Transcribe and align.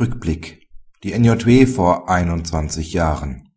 Rückblick 0.00 0.66
Die 1.04 1.12
NJW 1.12 1.66
vor 1.66 2.08
21 2.08 2.94
Jahren 2.94 3.50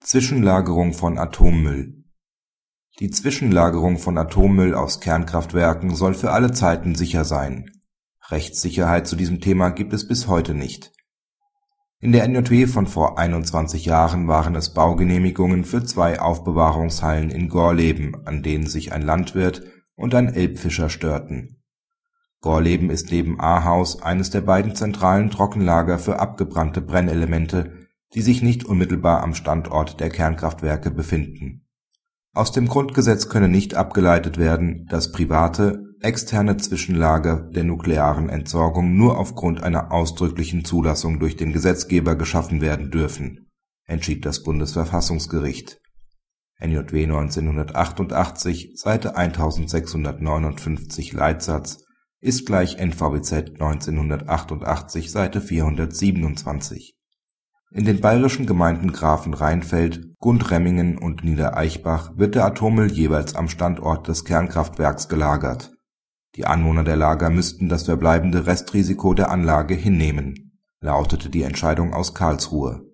Zwischenlagerung 0.00 0.94
von 0.94 1.16
Atommüll 1.16 2.02
Die 2.98 3.12
Zwischenlagerung 3.12 3.98
von 3.98 4.18
Atommüll 4.18 4.74
aus 4.74 4.98
Kernkraftwerken 4.98 5.94
soll 5.94 6.14
für 6.14 6.32
alle 6.32 6.50
Zeiten 6.50 6.96
sicher 6.96 7.24
sein. 7.24 7.70
Rechtssicherheit 8.30 9.06
zu 9.06 9.14
diesem 9.14 9.40
Thema 9.40 9.68
gibt 9.68 9.92
es 9.92 10.08
bis 10.08 10.26
heute 10.26 10.54
nicht. 10.54 10.90
In 12.00 12.10
der 12.10 12.26
NJW 12.26 12.66
von 12.66 12.88
vor 12.88 13.16
21 13.20 13.84
Jahren 13.84 14.26
waren 14.26 14.56
es 14.56 14.74
Baugenehmigungen 14.74 15.64
für 15.64 15.84
zwei 15.84 16.18
Aufbewahrungshallen 16.18 17.30
in 17.30 17.48
Gorleben, 17.48 18.26
an 18.26 18.42
denen 18.42 18.66
sich 18.66 18.92
ein 18.92 19.02
Landwirt 19.02 19.62
und 19.94 20.16
ein 20.16 20.34
Elbfischer 20.34 20.90
störten 20.90 21.63
Gorleben 22.44 22.90
ist 22.90 23.10
neben 23.10 23.40
Ahaus 23.40 24.02
eines 24.02 24.28
der 24.28 24.42
beiden 24.42 24.74
zentralen 24.74 25.30
Trockenlager 25.30 25.98
für 25.98 26.20
abgebrannte 26.20 26.82
Brennelemente, 26.82 27.88
die 28.12 28.20
sich 28.20 28.42
nicht 28.42 28.66
unmittelbar 28.66 29.22
am 29.22 29.32
Standort 29.32 29.98
der 29.98 30.10
Kernkraftwerke 30.10 30.90
befinden. 30.90 31.66
Aus 32.34 32.52
dem 32.52 32.68
Grundgesetz 32.68 33.30
könne 33.30 33.48
nicht 33.48 33.76
abgeleitet 33.76 34.36
werden, 34.36 34.84
dass 34.90 35.10
private, 35.10 35.84
externe 36.02 36.58
Zwischenlager 36.58 37.48
der 37.50 37.64
nuklearen 37.64 38.28
Entsorgung 38.28 38.94
nur 38.94 39.16
aufgrund 39.18 39.62
einer 39.62 39.90
ausdrücklichen 39.90 40.66
Zulassung 40.66 41.20
durch 41.20 41.38
den 41.38 41.50
Gesetzgeber 41.50 42.14
geschaffen 42.14 42.60
werden 42.60 42.90
dürfen, 42.90 43.48
entschied 43.86 44.26
das 44.26 44.42
Bundesverfassungsgericht 44.42 45.80
(NJW 46.60 47.04
1988, 47.04 48.72
Seite 48.74 49.16
1659 49.16 51.14
Leitsatz 51.14 51.84
ist 52.24 52.46
gleich 52.46 52.78
NVBZ 52.78 53.60
1988, 53.60 55.12
Seite 55.12 55.42
427). 55.42 56.96
In 57.70 57.84
den 57.84 58.00
bayerischen 58.00 58.46
Gemeinden 58.46 58.92
Grafenrheinfeld, 58.92 60.16
Gundremmingen 60.20 60.96
und 60.96 61.22
Niederaichbach 61.22 62.16
wird 62.16 62.34
der 62.34 62.46
Atommüll 62.46 62.90
jeweils 62.90 63.34
am 63.34 63.50
Standort 63.50 64.08
des 64.08 64.24
Kernkraftwerks 64.24 65.10
gelagert. 65.10 65.72
Die 66.36 66.46
Anwohner 66.46 66.82
der 66.82 66.96
Lager 66.96 67.28
müssten 67.28 67.68
das 67.68 67.82
verbleibende 67.82 68.46
Restrisiko 68.46 69.12
der 69.12 69.30
Anlage 69.30 69.74
hinnehmen, 69.74 70.58
lautete 70.80 71.28
die 71.28 71.42
Entscheidung 71.42 71.92
aus 71.92 72.14
Karlsruhe 72.14 72.86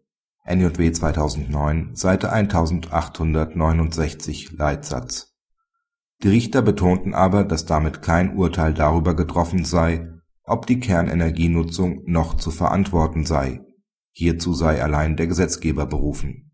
(NJW 0.44 0.90
2009, 0.90 1.94
Seite 1.94 2.32
1869 2.32 4.58
Leitsatz 4.58 5.29
die 6.22 6.28
Richter 6.28 6.62
betonten 6.62 7.14
aber, 7.14 7.44
dass 7.44 7.64
damit 7.64 8.02
kein 8.02 8.36
Urteil 8.36 8.74
darüber 8.74 9.14
getroffen 9.14 9.64
sei, 9.64 10.08
ob 10.44 10.66
die 10.66 10.80
Kernenergienutzung 10.80 12.02
noch 12.06 12.34
zu 12.34 12.50
verantworten 12.50 13.24
sei, 13.24 13.60
hierzu 14.12 14.54
sei 14.54 14.82
allein 14.82 15.16
der 15.16 15.26
Gesetzgeber 15.26 15.86
berufen 15.86 16.46